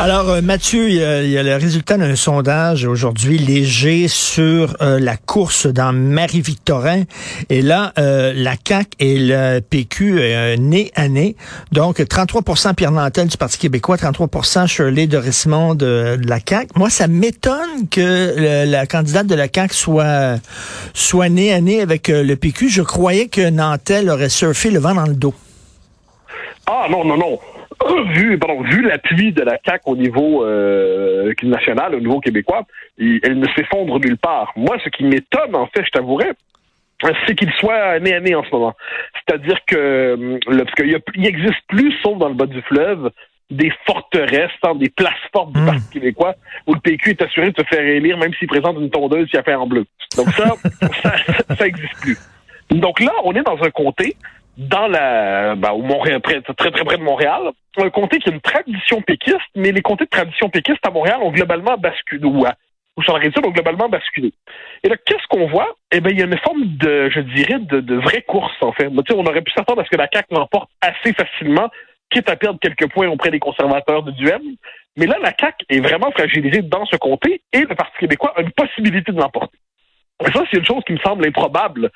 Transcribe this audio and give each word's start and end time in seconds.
Alors, 0.00 0.30
euh, 0.30 0.40
Mathieu, 0.42 0.88
il 0.88 0.94
y, 0.94 1.38
a, 1.38 1.42
le 1.42 1.56
résultat 1.56 1.96
d'un 1.96 2.14
sondage 2.14 2.84
aujourd'hui 2.84 3.36
léger 3.36 4.06
sur 4.06 4.76
euh, 4.80 5.00
la 5.00 5.16
course 5.16 5.66
dans 5.66 5.92
Marie-Victorin. 5.92 7.02
Et 7.48 7.62
là, 7.62 7.92
euh, 7.98 8.32
la 8.32 8.52
CAQ 8.52 8.90
et 9.00 9.18
le 9.18 9.58
PQ 9.58 10.56
nez 10.60 10.92
à 10.94 11.08
nez. 11.08 11.34
Donc, 11.72 11.98
33% 11.98 12.74
Pierre 12.74 12.92
Nantel 12.92 13.26
du 13.26 13.36
Parti 13.36 13.58
québécois, 13.58 13.96
33% 13.96 14.68
Shirley 14.68 15.08
de 15.08 15.16
Rismond 15.16 15.74
de, 15.74 16.16
de, 16.16 16.28
la 16.28 16.38
CAQ. 16.48 16.68
Moi, 16.76 16.90
ça 16.90 17.08
m'étonne 17.08 17.88
que 17.90 18.66
la 18.66 18.86
candidate 18.86 19.26
de 19.26 19.34
la 19.34 19.48
CAQ 19.52 19.74
soit, 19.74 20.36
soit 20.94 21.24
à 21.24 21.28
nez 21.28 21.80
avec 21.82 22.06
le 22.06 22.36
PQ. 22.36 22.68
Je 22.68 22.82
croyais 22.82 23.26
que 23.26 23.50
Nantel 23.50 24.10
aurait 24.10 24.28
surfé 24.28 24.70
le 24.70 24.78
vent 24.78 24.94
dans 24.94 25.06
le 25.06 25.14
dos. 25.14 25.34
Ah, 26.66 26.86
non, 26.88 27.04
non, 27.04 27.16
non 27.16 27.40
vu, 28.14 28.38
pardon, 28.38 28.62
vu 28.62 28.82
l'appui 28.82 29.32
de 29.32 29.42
la 29.42 29.58
CAQ 29.64 29.82
au 29.86 29.96
niveau 29.96 30.44
euh, 30.44 31.32
national, 31.42 31.94
au 31.94 32.00
niveau 32.00 32.20
québécois, 32.20 32.66
elle 32.98 33.38
ne 33.38 33.46
s'effondre 33.56 33.98
nulle 34.00 34.18
part. 34.18 34.52
Moi, 34.56 34.76
ce 34.84 34.88
qui 34.88 35.04
m'étonne, 35.04 35.54
en 35.54 35.66
fait, 35.66 35.84
je 35.84 35.90
t'avouerais, 35.90 36.32
c'est 37.26 37.34
qu'il 37.34 37.50
soit 37.52 38.00
nez 38.00 38.14
à 38.14 38.20
nez 38.20 38.34
en 38.34 38.44
ce 38.44 38.50
moment. 38.50 38.74
C'est-à-dire 39.14 39.58
que 39.66 40.38
le, 40.46 40.64
parce 40.64 40.74
qu'il 40.74 40.98
il 41.14 41.26
existe 41.26 41.62
plus, 41.68 41.92
sauf 42.02 42.18
dans 42.18 42.28
le 42.28 42.34
bas 42.34 42.46
du 42.46 42.60
fleuve, 42.62 43.10
des 43.50 43.72
forteresses, 43.86 44.50
hein, 44.62 44.74
des 44.74 44.90
places 44.90 45.14
fortes 45.32 45.52
du 45.52 45.60
mmh. 45.60 45.66
Parti 45.66 45.90
québécois, 45.90 46.34
où 46.66 46.74
le 46.74 46.80
PQ 46.80 47.10
est 47.10 47.22
assuré 47.22 47.50
de 47.50 47.62
se 47.62 47.66
faire 47.66 47.80
élire, 47.84 48.18
même 48.18 48.34
s'il 48.34 48.48
présente 48.48 48.76
une 48.78 48.90
tondeuse 48.90 49.30
qui 49.30 49.38
a 49.38 49.42
fait 49.42 49.54
en 49.54 49.66
bleu. 49.66 49.86
Donc 50.16 50.28
ça, 50.30 50.54
ça, 51.02 51.54
ça 51.56 51.66
existe 51.66 51.98
plus. 52.00 52.18
Donc 52.70 53.00
là, 53.00 53.12
on 53.24 53.32
est 53.32 53.42
dans 53.42 53.56
un 53.62 53.70
comté 53.70 54.16
dans 54.58 54.88
la, 54.88 55.54
ben, 55.54 55.70
au 55.70 55.82
Montréal, 55.82 56.20
très, 56.20 56.42
très, 56.42 56.70
près 56.70 56.98
de 56.98 57.02
Montréal, 57.02 57.52
un 57.76 57.90
comté 57.90 58.18
qui 58.18 58.28
a 58.28 58.32
une 58.32 58.40
tradition 58.40 59.00
péquiste, 59.02 59.38
mais 59.54 59.70
les 59.70 59.82
comtés 59.82 60.04
de 60.04 60.10
tradition 60.10 60.50
péquiste 60.50 60.84
à 60.84 60.90
Montréal 60.90 61.20
ont 61.22 61.30
globalement 61.30 61.76
basculé, 61.78 62.24
ou, 62.24 62.44
à, 62.44 62.54
ou 62.96 63.02
sur 63.04 63.12
la 63.12 63.20
région 63.20 63.40
ont 63.44 63.50
globalement 63.50 63.88
basculé. 63.88 64.32
Et 64.82 64.88
là, 64.88 64.96
qu'est-ce 65.06 65.26
qu'on 65.28 65.46
voit? 65.46 65.76
Eh 65.92 66.00
bien, 66.00 66.10
il 66.10 66.18
y 66.18 66.22
a 66.22 66.26
une 66.26 66.38
forme 66.38 66.64
de, 66.76 67.08
je 67.08 67.20
dirais, 67.20 67.60
de, 67.60 67.94
vraie 67.94 68.22
course, 68.22 68.56
en 68.60 68.72
fait. 68.72 68.88
On 68.88 69.26
aurait 69.26 69.42
pu 69.42 69.52
s'attendre 69.52 69.80
à 69.80 69.84
ce 69.84 69.90
que 69.90 69.96
la 69.96 70.08
CAQ 70.12 70.34
l'emporte 70.34 70.70
assez 70.80 71.12
facilement, 71.12 71.70
quitte 72.10 72.28
à 72.28 72.34
perdre 72.34 72.58
quelques 72.58 72.90
points 72.90 73.08
auprès 73.08 73.30
des 73.30 73.38
conservateurs 73.38 74.02
de 74.02 74.10
Duhem. 74.10 74.42
Mais 74.96 75.06
là, 75.06 75.18
la 75.22 75.32
CAQ 75.38 75.66
est 75.68 75.80
vraiment 75.80 76.10
fragilisée 76.10 76.62
dans 76.62 76.84
ce 76.86 76.96
comté 76.96 77.42
et 77.52 77.60
le 77.60 77.76
Parti 77.76 77.96
québécois 78.00 78.32
a 78.34 78.40
une 78.40 78.50
possibilité 78.50 79.12
de 79.12 79.20
l'emporter. 79.20 79.58
Et 80.26 80.32
ça, 80.32 80.42
c'est 80.50 80.58
une 80.58 80.66
chose 80.66 80.82
qui 80.84 80.94
me 80.94 80.98
semble 80.98 81.28
improbable 81.28 81.92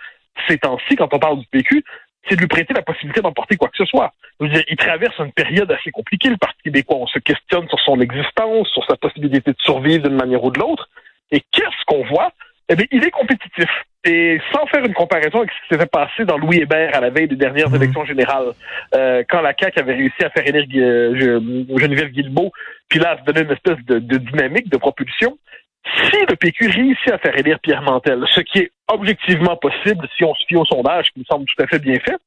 ces 0.49 0.59
temps-ci, 0.59 0.97
quand 0.97 1.13
on 1.13 1.19
parle 1.19 1.41
du 1.41 1.47
PQ, 1.47 1.85
c'est 2.29 2.37
de 2.37 2.41
lui 2.41 2.49
prêter 2.49 2.75
la 2.75 2.83
possibilité 2.83 3.21
d'emporter 3.21 3.57
quoi 3.57 3.69
que 3.69 3.77
ce 3.77 3.85
soit. 3.85 4.13
Je 4.41 4.47
veux 4.47 4.53
dire, 4.53 4.65
il 4.69 4.77
traverse 4.77 5.19
une 5.19 5.33
période 5.33 5.71
assez 5.73 5.91
compliquée, 5.91 6.29
le 6.31 6.37
Parti 6.37 6.63
québécois. 6.65 6.97
On 7.01 7.07
se 7.07 7.19
questionne 7.19 7.69
sur 7.69 7.81
son 7.81 8.01
existence, 8.01 8.69
sur 8.69 8.85
sa 8.87 8.97
possibilité 8.97 9.53
de 9.53 9.57
survivre 9.61 10.09
d'une 10.09 10.17
manière 10.17 10.43
ou 10.43 10.51
de 10.51 10.59
l'autre. 10.59 10.89
Et 11.31 11.43
qu'est-ce 11.53 11.85
qu'on 11.87 12.05
voit? 12.05 12.33
Eh 12.69 12.77
bien, 12.77 12.87
il 12.91 13.05
est 13.05 13.11
compétitif. 13.11 13.69
Et 14.05 14.41
sans 14.53 14.67
faire 14.67 14.85
une 14.85 14.95
comparaison 14.95 15.39
avec 15.39 15.51
ce 15.51 15.63
qui 15.63 15.75
s'était 15.75 15.87
passé 15.87 16.25
dans 16.25 16.37
Louis 16.37 16.59
Hébert 16.59 16.95
à 16.95 17.01
la 17.01 17.11
veille 17.11 17.29
des 17.29 17.37
dernières 17.37 17.71
mhm. 17.71 17.77
élections 17.77 18.05
générales, 18.05 18.53
euh, 18.95 19.23
quand 19.29 19.41
la 19.41 19.55
CAQ 19.59 19.79
avait 19.81 19.95
réussi 19.95 20.25
à 20.25 20.31
faire 20.31 20.47
élire 20.47 20.67
euh, 20.77 21.41
Geneviève 21.79 22.09
Guilbeault, 22.09 22.53
puis 22.89 22.99
là, 22.99 23.13
à 23.13 23.19
se 23.19 23.25
donner 23.25 23.43
une 23.43 23.53
espèce 23.53 23.79
de, 23.87 23.99
de 23.99 24.17
dynamique, 24.19 24.69
de 24.69 24.77
propulsion, 24.77 25.39
si 25.85 26.27
le 26.29 26.37
PQ 26.37 26.69
réussit 26.69 27.11
à 27.11 27.19
faire 27.19 27.37
élire 27.37 27.59
Pierre 27.61 27.83
Mantel, 27.83 28.25
ce 28.31 28.41
qui 28.41 28.59
est 28.61 28.73
objectivement 28.89 29.57
possible 29.57 30.07
si 30.17 30.25
on 30.25 30.35
se 30.35 30.45
fie 30.47 30.57
au 30.57 30.65
sondage, 30.65 31.11
qui 31.13 31.21
me 31.21 31.25
semble 31.25 31.45
tout 31.47 31.63
à 31.63 31.67
fait 31.67 31.79
bien 31.79 31.97
fait, 31.97 32.19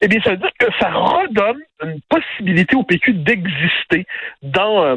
eh 0.00 0.08
bien, 0.08 0.20
ça 0.22 0.30
veut 0.30 0.36
dire 0.36 0.50
que 0.58 0.66
ça 0.78 0.90
redonne 0.90 1.60
une 1.82 2.00
possibilité 2.08 2.76
au 2.76 2.82
PQ 2.82 3.14
d'exister 3.14 4.06
dans 4.42 4.84
euh, 4.84 4.96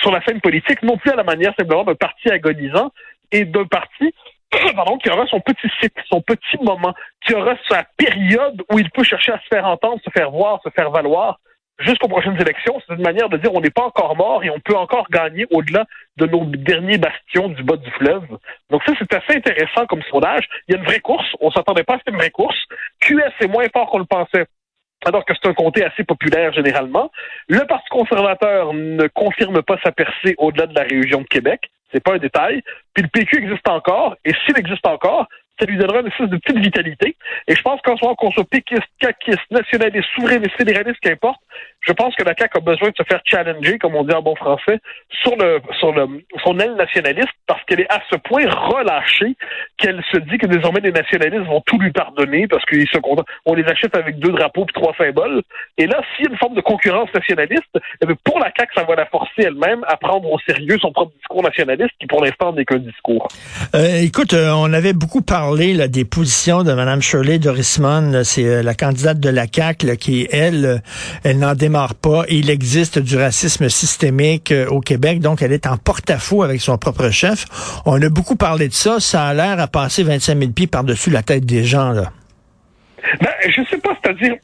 sur 0.00 0.10
la 0.10 0.22
scène 0.24 0.40
politique, 0.40 0.82
non 0.82 0.96
plus 0.96 1.10
à 1.10 1.16
la 1.16 1.24
manière 1.24 1.54
simplement 1.58 1.84
d'un 1.84 1.94
parti 1.94 2.30
agonisant 2.30 2.92
et 3.32 3.44
d'un 3.44 3.64
parti 3.64 4.14
pardon, 4.74 4.98
qui 4.98 5.10
aura 5.10 5.26
son 5.26 5.40
petit 5.40 5.68
cycle, 5.80 6.02
son 6.10 6.20
petit 6.20 6.56
moment, 6.62 6.94
qui 7.24 7.34
aura 7.34 7.54
sa 7.68 7.84
période 7.96 8.62
où 8.72 8.78
il 8.78 8.90
peut 8.90 9.04
chercher 9.04 9.32
à 9.32 9.38
se 9.38 9.46
faire 9.48 9.66
entendre, 9.66 10.00
se 10.04 10.10
faire 10.10 10.30
voir, 10.30 10.60
se 10.64 10.70
faire 10.70 10.90
valoir, 10.90 11.38
jusqu'aux 11.80 12.08
prochaines 12.08 12.40
élections. 12.40 12.80
C'est 12.86 12.94
une 12.94 13.02
manière 13.02 13.28
de 13.28 13.36
dire 13.36 13.52
on 13.54 13.60
n'est 13.60 13.70
pas 13.70 13.84
encore 13.84 14.16
mort 14.16 14.44
et 14.44 14.50
on 14.50 14.60
peut 14.60 14.76
encore 14.76 15.06
gagner 15.10 15.46
au-delà 15.50 15.84
de 16.16 16.26
nos 16.26 16.44
derniers 16.44 16.98
bastions 16.98 17.48
du 17.48 17.62
bas 17.62 17.76
du 17.76 17.90
fleuve. 17.92 18.24
Donc 18.70 18.82
ça, 18.84 18.92
c'est 18.98 19.14
assez 19.14 19.36
intéressant 19.36 19.86
comme 19.86 20.02
sondage. 20.10 20.44
Il 20.68 20.74
y 20.74 20.76
a 20.76 20.80
une 20.80 20.86
vraie 20.86 21.00
course. 21.00 21.26
On 21.40 21.50
s'attendait 21.50 21.84
pas 21.84 21.94
à 21.94 21.98
cette 22.04 22.14
vraie 22.14 22.30
course. 22.30 22.58
QS 23.00 23.32
est 23.40 23.48
moins 23.48 23.66
fort 23.72 23.90
qu'on 23.90 23.98
le 23.98 24.04
pensait. 24.04 24.46
Alors 25.06 25.24
que 25.24 25.32
c'est 25.34 25.48
un 25.48 25.54
comté 25.54 25.82
assez 25.82 26.04
populaire 26.04 26.52
généralement. 26.52 27.10
Le 27.48 27.66
Parti 27.66 27.88
conservateur 27.88 28.74
ne 28.74 29.06
confirme 29.08 29.62
pas 29.62 29.78
sa 29.82 29.92
percée 29.92 30.34
au-delà 30.36 30.66
de 30.66 30.74
la 30.74 30.82
région 30.82 31.22
de 31.22 31.26
Québec. 31.26 31.70
C'est 31.92 32.02
pas 32.02 32.14
un 32.14 32.18
détail. 32.18 32.62
Puis 32.94 33.02
le 33.02 33.08
PQ 33.08 33.44
existe 33.44 33.68
encore. 33.68 34.16
Et 34.24 34.32
s'il 34.44 34.58
existe 34.58 34.86
encore, 34.86 35.26
ça 35.60 35.66
lui 35.66 35.76
donnera 35.76 36.00
une 36.00 36.06
espèce 36.06 36.28
de 36.28 36.36
petite 36.38 36.58
vitalité. 36.58 37.16
Et 37.46 37.54
je 37.54 37.62
pense 37.62 37.80
qu'en 37.82 37.96
ce 37.96 38.04
moment, 38.04 38.16
qu'on 38.16 38.30
soit 38.30 38.48
péquiste, 38.48 38.88
caquiste, 38.98 39.50
nationaliste, 39.50 40.08
souverainiste, 40.14 40.56
fédéraliste, 40.56 41.00
qu'importe, 41.00 41.40
je 41.80 41.92
pense 41.92 42.14
que 42.14 42.24
la 42.24 42.34
CAQ 42.38 42.58
a 42.58 42.60
besoin 42.60 42.88
de 42.90 42.96
se 42.96 43.02
faire 43.04 43.20
challenger, 43.24 43.78
comme 43.78 43.94
on 43.94 44.04
dit 44.04 44.14
en 44.14 44.22
bon 44.22 44.36
français, 44.36 44.78
sur 45.22 45.36
le 45.36 45.60
sur 45.78 45.92
le 45.92 46.06
son 46.44 46.58
aile 46.58 46.74
nationaliste, 46.74 47.28
parce 47.46 47.62
qu'elle 47.64 47.80
est 47.80 47.92
à 47.92 48.00
ce 48.10 48.16
point 48.16 48.48
relâchée 48.48 49.36
qu'elle 49.76 50.02
se 50.12 50.18
dit 50.18 50.38
que 50.38 50.46
désormais 50.46 50.80
les 50.80 50.92
nationalistes 50.92 51.46
vont 51.46 51.62
tout 51.66 51.78
lui 51.78 51.90
pardonner 51.90 52.46
parce 52.48 52.64
qu'ils 52.66 52.88
se 52.88 52.98
on 53.46 53.54
les 53.54 53.64
achète 53.64 53.96
avec 53.96 54.18
deux 54.18 54.30
drapeaux 54.30 54.64
puis 54.64 54.74
trois 54.74 54.94
symboles. 54.96 55.42
Et 55.78 55.86
là, 55.86 56.00
s'il 56.14 56.26
y 56.26 56.28
a 56.28 56.32
une 56.32 56.38
forme 56.38 56.54
de 56.54 56.60
concurrence 56.60 57.08
nationaliste, 57.14 57.64
eh 58.02 58.06
pour 58.24 58.38
la 58.38 58.52
CAQ, 58.56 58.72
ça 58.74 58.84
va 58.84 58.94
la 58.94 59.06
forcer 59.06 59.42
elle-même 59.42 59.84
à 59.88 59.96
prendre 59.96 60.30
au 60.30 60.38
sérieux 60.40 60.76
son 60.80 60.92
propre 60.92 61.12
discours 61.16 61.42
nationaliste, 61.42 61.90
qui 61.98 62.06
pour 62.06 62.24
l'instant 62.24 62.52
n'est 62.52 62.64
qu'un 62.64 62.78
discours. 62.78 63.28
Euh, 63.74 64.02
écoute, 64.02 64.34
euh, 64.34 64.52
on 64.54 64.72
avait 64.72 64.92
beaucoup 64.92 65.22
parlé 65.22 65.88
des 65.88 66.04
positions 66.04 66.62
de 66.62 66.72
Mme 66.72 67.02
Shirley 67.02 67.38
Dorismond, 67.38 68.22
c'est 68.24 68.44
euh, 68.44 68.62
la 68.62 68.74
candidate 68.74 69.18
de 69.18 69.30
la 69.30 69.46
CAQ, 69.50 69.96
qui 69.96 70.28
elle, 70.30 70.82
elle 71.24 71.38
n'en 71.38 71.54
démarre 71.54 71.69
pas. 72.00 72.24
Il 72.28 72.50
existe 72.50 72.98
du 72.98 73.16
racisme 73.16 73.68
systémique 73.68 74.52
euh, 74.52 74.66
au 74.68 74.80
Québec, 74.80 75.20
donc 75.20 75.42
elle 75.42 75.52
est 75.52 75.66
en 75.66 75.76
porte-à-faux 75.76 76.42
avec 76.42 76.60
son 76.60 76.78
propre 76.78 77.10
chef. 77.10 77.46
On 77.86 78.00
a 78.00 78.08
beaucoup 78.08 78.36
parlé 78.36 78.68
de 78.68 78.72
ça. 78.72 79.00
Ça 79.00 79.26
a 79.26 79.34
l'air 79.34 79.58
à 79.60 79.66
passer 79.66 80.02
25 80.02 80.38
000 80.38 80.52
pieds 80.52 80.66
par-dessus 80.66 81.10
la 81.10 81.22
tête 81.22 81.44
des 81.46 81.64
gens. 81.64 81.90
Là. 81.90 82.10
Ben, 83.20 83.30
je 83.48 83.62
sais 83.70 83.78
pas, 83.78 83.96
c'est-à-dire, 84.02 84.34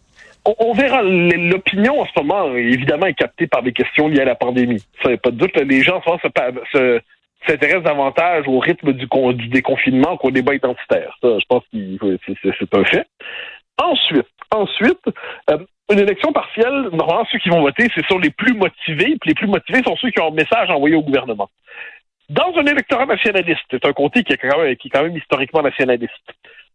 on, 0.44 0.72
verra. 0.72 1.02
L'opinion 1.02 2.00
en 2.00 2.06
ce 2.06 2.20
moment, 2.20 2.54
évidemment, 2.54 3.06
est 3.06 3.14
captée 3.14 3.46
par 3.46 3.62
des 3.62 3.72
questions 3.72 4.08
liées 4.08 4.22
à 4.22 4.24
la 4.24 4.34
pandémie. 4.34 4.82
Ça, 5.02 5.10
a 5.10 5.16
pas 5.16 5.30
de 5.30 5.36
doute. 5.36 5.56
Les 5.56 5.82
gens 5.82 6.02
s'intéressent 7.46 7.82
davantage 7.82 8.44
au 8.46 8.58
rythme 8.58 8.92
du, 8.92 9.06
du 9.34 9.48
déconfinement 9.48 10.16
qu'au 10.16 10.30
débat 10.30 10.54
identitaire. 10.54 11.16
Ça, 11.20 11.38
je 11.38 11.44
pense 11.48 11.62
que 11.72 12.18
c'est 12.58 12.74
un 12.74 12.84
fait. 12.84 13.06
Ensuite, 13.78 14.28
ensuite, 14.54 15.04
une 15.96 16.02
élection 16.02 16.32
partielle, 16.32 16.90
normalement, 16.92 17.26
ceux 17.32 17.38
qui 17.38 17.48
vont 17.48 17.62
voter, 17.62 17.88
c'est 17.94 18.04
sur 18.06 18.18
les 18.18 18.30
plus 18.30 18.54
motivés, 18.54 19.16
puis 19.18 19.30
les 19.30 19.34
plus 19.34 19.46
motivés 19.46 19.82
sont 19.82 19.96
ceux 19.96 20.10
qui 20.10 20.20
ont 20.20 20.28
un 20.28 20.34
message 20.34 20.68
envoyé 20.68 20.94
au 20.94 21.02
gouvernement. 21.02 21.48
Dans 22.28 22.52
un 22.56 22.66
électorat 22.66 23.06
nationaliste, 23.06 23.64
c'est 23.70 23.84
un 23.86 23.92
comté 23.92 24.22
qui 24.22 24.32
est, 24.32 24.36
quand 24.36 25.02
même, 25.02 25.16
historiquement 25.16 25.62
nationaliste, 25.62 26.12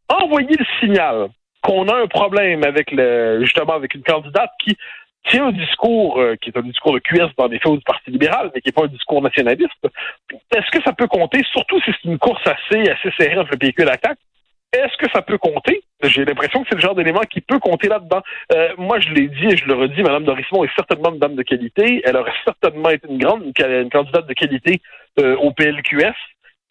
envoyer 0.09 0.55
le 0.57 0.65
signal 0.79 1.29
qu'on 1.61 1.87
a 1.87 2.01
un 2.01 2.07
problème 2.07 2.63
avec 2.63 2.89
justement, 3.41 3.73
avec 3.73 3.93
une 3.93 4.01
candidate 4.01 4.49
qui 4.63 4.75
tient 5.27 5.47
un 5.47 5.51
discours 5.51 6.19
euh, 6.19 6.35
qui 6.41 6.49
est 6.49 6.57
un 6.57 6.63
discours 6.63 6.93
de 6.93 6.99
QS 6.99 7.29
dans 7.37 7.45
les 7.45 7.59
faits 7.59 7.73
du 7.73 7.81
Parti 7.81 8.09
libéral, 8.09 8.49
mais 8.55 8.61
qui 8.61 8.69
n'est 8.69 8.73
pas 8.73 8.85
un 8.85 8.87
discours 8.87 9.21
nationaliste, 9.21 9.87
est-ce 10.31 10.71
que 10.71 10.83
ça 10.83 10.93
peut 10.93 11.05
compter, 11.05 11.43
surtout 11.51 11.79
si 11.81 11.91
c'est 11.91 12.09
une 12.09 12.17
course 12.17 12.41
assez, 12.47 12.89
assez 12.89 13.11
serrée 13.19 13.37
entre 13.37 13.51
le 13.51 13.57
PQ 13.57 13.83
et 13.83 13.85
la 13.85 13.97
est-ce 14.73 14.97
que 14.97 15.11
ça 15.13 15.21
peut 15.21 15.37
compter? 15.37 15.80
J'ai 16.11 16.25
l'impression 16.25 16.61
que 16.61 16.69
c'est 16.69 16.75
le 16.75 16.81
genre 16.81 16.95
d'élément 16.95 17.21
qui 17.21 17.41
peut 17.41 17.59
compter 17.59 17.87
là-dedans. 17.87 18.21
Euh, 18.53 18.69
moi, 18.77 18.99
je 18.99 19.09
l'ai 19.09 19.27
dit 19.27 19.45
et 19.45 19.57
je 19.57 19.65
le 19.65 19.73
redis, 19.73 20.01
Mme 20.03 20.25
Dorismont 20.25 20.63
est 20.63 20.75
certainement 20.75 21.11
une 21.13 21.19
dame 21.19 21.35
de 21.35 21.43
qualité. 21.43 22.01
Elle 22.05 22.17
aurait 22.17 22.33
certainement 22.43 22.89
été 22.89 23.07
une 23.09 23.17
grande 23.17 23.43
une 23.43 23.89
candidate 23.89 24.27
de 24.27 24.33
qualité 24.33 24.81
euh, 25.19 25.35
au 25.37 25.51
PLQS. 25.51 26.15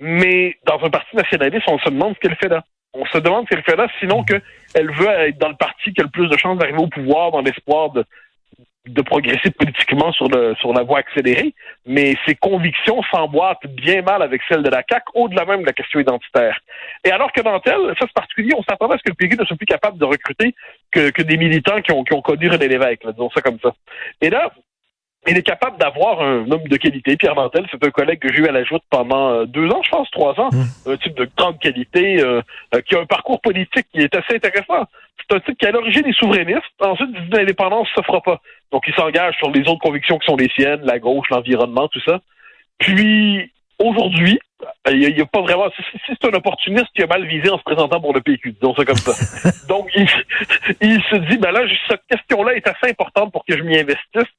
Mais 0.01 0.57
dans 0.67 0.83
un 0.83 0.91
parti 0.91 1.15
nationaliste, 1.17 1.65
on 1.69 1.79
se 1.79 1.89
demande 1.89 2.15
ce 2.15 2.21
qu'elle 2.21 2.37
fait 2.37 2.49
là. 2.49 2.63
On 2.93 3.05
se 3.07 3.19
demande 3.19 3.47
ce 3.49 3.55
qu'elle 3.55 3.65
fait 3.65 3.77
là, 3.77 3.87
sinon 4.01 4.25
qu'elle 4.25 4.91
veut 4.91 5.09
être 5.09 5.39
dans 5.39 5.49
le 5.49 5.57
parti 5.57 5.93
qui 5.93 6.01
a 6.01 6.05
le 6.05 6.11
plus 6.11 6.29
de 6.29 6.37
chances 6.37 6.59
d'arriver 6.59 6.79
au 6.79 6.89
pouvoir 6.89 7.31
dans 7.31 7.41
l'espoir 7.41 7.91
de, 7.91 8.05
de 8.87 9.03
progresser 9.03 9.51
politiquement 9.51 10.11
sur, 10.13 10.29
le, 10.29 10.55
sur 10.57 10.73
la 10.73 10.83
voie 10.83 10.99
accélérée, 10.99 11.55
mais 11.87 12.17
ses 12.27 12.35
convictions 12.35 13.03
s'emboîtent 13.11 13.67
bien 13.67 14.03
mal 14.03 14.23
avec 14.23 14.41
celles 14.49 14.63
de 14.63 14.71
la 14.71 14.83
CAQ, 14.89 15.05
au-delà 15.15 15.45
même 15.45 15.61
de 15.61 15.67
la 15.67 15.73
question 15.73 16.01
identitaire. 16.01 16.59
Et 17.05 17.11
alors 17.11 17.31
que 17.33 17.43
Nantel, 17.43 17.79
ça 17.99 18.07
c'est 18.07 18.13
particulier, 18.13 18.53
on 18.57 18.63
s'attendait 18.63 18.95
à 18.95 18.99
ce 18.99 19.03
que 19.03 19.11
le 19.11 19.15
PQ 19.15 19.37
ne 19.37 19.45
soit 19.45 19.57
plus 19.57 19.67
capable 19.67 19.99
de 19.99 20.05
recruter 20.05 20.55
que, 20.91 21.11
que 21.11 21.23
des 21.23 21.37
militants 21.37 21.81
qui 21.83 21.93
ont, 21.93 22.05
qui 22.05 22.15
ont 22.15 22.23
connu 22.23 22.49
René 22.49 22.69
Lévesque, 22.69 23.07
disons 23.07 23.31
ça 23.31 23.43
comme 23.43 23.59
ça. 23.61 23.73
Et 24.23 24.31
là, 24.31 24.51
il 25.29 25.37
est 25.37 25.43
capable 25.43 25.77
d'avoir 25.79 26.23
un 26.23 26.51
homme 26.51 26.67
de 26.67 26.77
qualité. 26.77 27.17
Pierre 27.17 27.35
Mantel, 27.35 27.67
c'est 27.71 27.85
un 27.85 27.91
collègue 27.91 28.21
que 28.21 28.33
j'ai 28.33 28.41
eu 28.41 28.49
à 28.49 28.53
la 28.53 28.65
joute 28.65 28.83
pendant 28.89 29.31
euh, 29.31 29.45
deux 29.45 29.69
ans, 29.69 29.83
je 29.85 29.91
pense, 29.91 30.11
trois 30.11 30.39
ans. 30.41 30.49
Mmh. 30.51 30.91
Un 30.91 30.97
type 30.97 31.15
de 31.15 31.29
grande 31.37 31.59
qualité, 31.59 32.21
euh, 32.21 32.41
euh, 32.75 32.81
qui 32.81 32.95
a 32.95 33.01
un 33.01 33.07
parcours 33.07 33.41
politique 33.41 33.87
qui 33.93 34.01
est 34.01 34.15
assez 34.15 34.37
intéressant. 34.37 34.87
C'est 35.19 35.37
un 35.37 35.41
type 35.41 35.59
qui, 35.59 35.67
à 35.67 35.73
l'origine, 35.73 36.07
est 36.07 36.19
souverainiste. 36.19 36.65
Ensuite, 36.81 37.13
dit 37.13 37.31
l'indépendance 37.33 37.89
ne 37.97 38.03
se 38.03 38.07
fera 38.07 38.23
pas. 38.23 38.41
Donc, 38.73 38.85
il 38.87 38.95
s'engage 38.95 39.37
sur 39.37 39.51
les 39.51 39.61
autres 39.69 39.81
convictions 39.81 40.19
qui 40.19 40.27
sont 40.27 40.37
les 40.37 40.49
siennes, 40.57 40.81
la 40.85 40.99
gauche, 40.99 41.29
l'environnement, 41.29 41.89
tout 41.89 42.01
ça. 42.01 42.21
Puis, 42.79 43.53
aujourd'hui, 43.79 44.41
il 44.91 45.15
n'y 45.15 45.21
a, 45.21 45.27
pas 45.27 45.43
vraiment. 45.43 45.71
Si, 45.77 45.99
c'est 46.07 46.29
un 46.29 46.37
opportuniste 46.37 46.89
qui 46.95 47.03
a 47.03 47.07
mal 47.07 47.27
visé 47.27 47.51
en 47.51 47.59
se 47.59 47.63
présentant 47.63 48.01
pour 48.01 48.15
le 48.15 48.23
PQ, 48.23 48.53
disons 48.53 48.75
ça 48.75 48.85
comme 48.87 48.97
ça. 48.97 49.13
Donc, 49.69 49.91
il, 49.95 50.07
il 50.81 51.03
se 51.03 51.17
dit, 51.17 51.37
ben 51.37 51.53
là, 51.53 51.61
cette 51.89 52.03
question-là 52.09 52.55
est 52.55 52.67
assez 52.67 52.91
importante 52.91 53.33
pour 53.33 53.45
que 53.45 53.57
je 53.57 53.63
m'y 53.63 53.79
investisse 53.79 54.31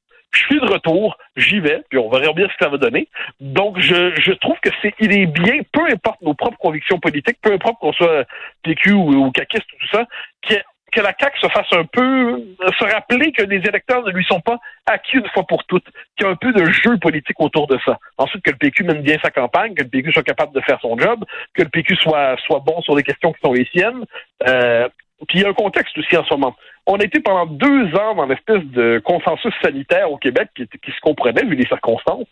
de 0.62 0.72
retour, 0.72 1.16
j'y 1.36 1.60
vais, 1.60 1.82
puis 1.90 1.98
on 1.98 2.08
verra 2.08 2.32
bien 2.32 2.46
ce 2.46 2.56
que 2.56 2.64
ça 2.64 2.70
va 2.70 2.78
donner. 2.78 3.08
Donc, 3.40 3.78
je, 3.78 4.14
je 4.20 4.32
trouve 4.32 4.58
que 4.60 4.70
c'est, 4.80 4.94
il 4.98 5.12
est 5.12 5.26
bien, 5.26 5.58
peu 5.72 5.84
importe 5.90 6.20
nos 6.22 6.34
propres 6.34 6.58
convictions 6.58 6.98
politiques, 6.98 7.38
peu 7.42 7.52
importe 7.52 7.78
qu'on 7.80 7.92
soit 7.92 8.24
PQ 8.62 8.92
ou, 8.92 9.26
ou 9.26 9.30
caquiste 9.30 9.66
ou 9.74 9.76
tout 9.80 9.96
ça, 9.96 10.06
que, 10.48 11.00
la 11.00 11.14
CAQ 11.18 11.40
se 11.40 11.48
fasse 11.48 11.72
un 11.72 11.84
peu, 11.84 12.44
se 12.78 12.84
rappeler 12.84 13.32
que 13.32 13.42
les 13.42 13.56
électeurs 13.56 14.04
ne 14.04 14.10
lui 14.10 14.24
sont 14.24 14.40
pas 14.40 14.58
acquis 14.84 15.16
une 15.16 15.28
fois 15.28 15.44
pour 15.44 15.64
toutes, 15.64 15.86
qu'il 16.16 16.26
y 16.26 16.28
a 16.28 16.32
un 16.32 16.36
peu 16.36 16.52
de 16.52 16.66
jeu 16.66 16.98
politique 16.98 17.40
autour 17.40 17.66
de 17.66 17.78
ça. 17.84 17.98
Ensuite, 18.18 18.44
que 18.44 18.50
le 18.50 18.58
PQ 18.58 18.84
mène 18.84 19.00
bien 19.00 19.16
sa 19.24 19.30
campagne, 19.30 19.74
que 19.74 19.82
le 19.82 19.88
PQ 19.88 20.12
soit 20.12 20.22
capable 20.22 20.52
de 20.54 20.60
faire 20.60 20.78
son 20.82 20.98
job, 20.98 21.24
que 21.54 21.62
le 21.62 21.70
PQ 21.70 21.96
soit, 21.96 22.36
soit 22.46 22.60
bon 22.60 22.82
sur 22.82 22.94
les 22.94 23.02
questions 23.02 23.32
qui 23.32 23.40
sont 23.42 23.54
les 23.54 23.64
siennes. 23.72 24.04
Euh, 24.46 24.86
puis 25.28 25.38
il 25.38 25.42
y 25.42 25.44
a 25.44 25.48
un 25.48 25.54
contexte 25.54 25.96
aussi 25.98 26.16
en 26.16 26.24
ce 26.24 26.34
moment. 26.34 26.56
On 26.86 26.96
a 26.96 27.04
été 27.04 27.20
pendant 27.20 27.46
deux 27.46 27.94
ans 27.94 28.16
dans 28.16 28.26
l'espèce 28.26 28.64
de 28.64 29.00
consensus 29.04 29.52
sanitaire 29.62 30.10
au 30.10 30.16
Québec 30.16 30.48
qui, 30.56 30.64
se 30.64 31.00
comprenait 31.00 31.44
vu 31.44 31.54
les 31.54 31.66
circonstances, 31.66 32.26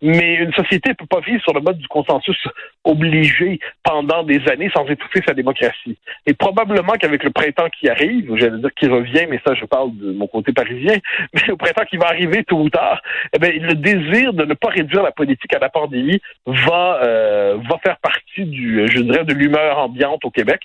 mais 0.00 0.34
une 0.34 0.52
société 0.52 0.90
ne 0.90 0.94
peut 0.94 1.06
pas 1.06 1.20
vivre 1.20 1.42
sur 1.42 1.52
le 1.52 1.60
mode 1.60 1.78
du 1.78 1.88
consensus 1.88 2.38
obligé 2.84 3.58
pendant 3.82 4.22
des 4.22 4.40
années 4.48 4.70
sans 4.72 4.86
étouffer 4.86 5.22
sa 5.26 5.34
démocratie. 5.34 5.98
Et 6.24 6.34
probablement 6.34 6.92
qu'avec 6.92 7.24
le 7.24 7.30
printemps 7.30 7.68
qui 7.80 7.88
arrive, 7.88 8.32
j'allais 8.36 8.58
dire 8.58 8.70
qui 8.78 8.86
revient, 8.86 9.26
mais 9.28 9.40
ça 9.44 9.54
je 9.54 9.64
parle 9.64 9.90
de 9.96 10.12
mon 10.12 10.28
côté 10.28 10.52
parisien, 10.52 10.98
mais 11.34 11.50
au 11.50 11.56
printemps 11.56 11.84
qui 11.90 11.96
va 11.96 12.06
arriver 12.06 12.44
tôt 12.44 12.60
ou 12.60 12.70
tard, 12.70 13.02
eh 13.34 13.40
bien, 13.40 13.50
le 13.50 13.74
désir 13.74 14.34
de 14.34 14.44
ne 14.44 14.54
pas 14.54 14.68
réduire 14.68 15.02
la 15.02 15.12
politique 15.12 15.52
à 15.52 15.58
la 15.58 15.68
pandémie 15.68 16.20
va 16.46 17.00
euh, 17.02 17.56
va 17.68 17.78
faire 17.84 17.98
partie 17.98 18.44
du, 18.44 18.86
je 18.86 19.00
dirais, 19.00 19.24
de 19.24 19.34
l'humeur 19.34 19.78
ambiante 19.78 20.24
au 20.24 20.30
Québec. 20.30 20.60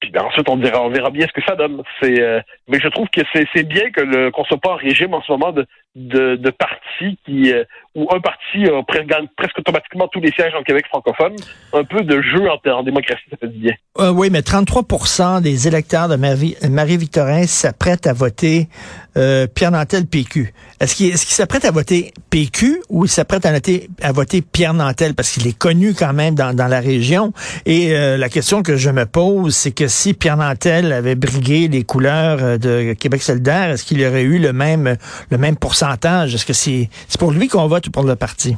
Puis 0.00 0.10
ben, 0.10 0.22
ensuite, 0.22 0.48
on, 0.48 0.56
dira, 0.56 0.82
on 0.82 0.88
verra 0.88 1.10
bien 1.10 1.26
ce 1.26 1.32
que 1.32 1.44
ça 1.46 1.54
donne. 1.54 1.82
C'est, 2.00 2.20
euh, 2.20 2.40
mais 2.68 2.80
je 2.80 2.88
trouve 2.88 3.08
que 3.08 3.20
c'est, 3.32 3.62
bien 3.64 3.90
que 3.90 4.00
le, 4.00 4.30
qu'on 4.30 4.44
soit 4.44 4.58
pas 4.58 4.72
en 4.72 4.76
régime 4.76 5.12
en 5.14 5.22
ce 5.22 5.30
moment 5.30 5.52
de, 5.52 5.66
de, 5.96 6.36
de 6.36 6.50
partis 6.50 7.18
qui, 7.24 7.52
euh, 7.52 7.64
où 7.94 8.06
un 8.14 8.20
parti 8.20 8.66
euh, 8.66 8.82
gagne 9.06 9.26
presque 9.36 9.58
automatiquement 9.58 10.06
tous 10.08 10.20
les 10.20 10.30
sièges 10.30 10.54
en 10.54 10.62
Québec 10.62 10.86
francophone. 10.88 11.34
Un 11.72 11.84
peu 11.84 12.02
de 12.02 12.22
jeu 12.22 12.48
en, 12.48 12.82
démocratie, 12.82 13.22
ça 13.30 13.36
fait 13.36 13.48
du 13.48 13.58
bien. 13.58 13.74
Euh, 13.98 14.10
oui, 14.10 14.28
mais 14.30 14.40
33% 14.40 15.42
des 15.42 15.66
électeurs 15.66 16.08
de 16.08 16.16
Marie-Victorin 16.16 17.46
s'apprêtent 17.46 18.06
à 18.06 18.12
voter 18.12 18.68
euh, 19.16 19.48
Pierre 19.48 19.72
Nantel 19.72 20.06
PQ. 20.06 20.52
Est-ce 20.78 20.94
qu'il, 20.94 21.08
est-ce 21.08 21.26
qu'il 21.26 21.34
s'apprête 21.34 21.64
à 21.64 21.72
voter 21.72 22.12
PQ 22.30 22.80
ou 22.88 23.04
il 23.06 23.08
s'apprête 23.08 23.44
à, 23.44 23.52
à 24.02 24.12
voter 24.12 24.40
Pierre 24.40 24.72
Nantel 24.72 25.14
parce 25.14 25.32
qu'il 25.32 25.46
est 25.48 25.58
connu 25.58 25.92
quand 25.94 26.12
même 26.12 26.36
dans, 26.36 26.54
dans 26.54 26.68
la 26.68 26.80
région? 26.80 27.32
Et 27.66 27.94
euh, 27.94 28.16
la 28.16 28.28
question 28.28 28.62
que 28.62 28.76
je 28.76 28.90
me 28.90 29.06
pose, 29.06 29.54
c'est 29.54 29.72
que 29.72 29.88
si 29.88 30.14
Pierre 30.14 30.36
Nantel 30.36 30.92
avait 30.92 31.16
brigué 31.16 31.66
les 31.66 31.82
couleurs 31.82 32.38
euh, 32.40 32.58
de 32.58 32.92
Québec 32.92 33.22
solidaire, 33.22 33.70
est-ce 33.70 33.84
qu'il 33.84 34.04
aurait 34.06 34.22
eu 34.22 34.38
le 34.38 34.52
même, 34.52 34.96
le 35.30 35.38
même 35.38 35.56
pourcentage? 35.56 35.79
Est-ce 35.82 36.46
que 36.46 36.52
c'est, 36.52 36.88
pour 37.18 37.32
lui 37.32 37.48
qu'on 37.48 37.66
vote 37.66 37.86
ou 37.86 37.90
pour 37.90 38.04
le 38.04 38.16
parti? 38.16 38.56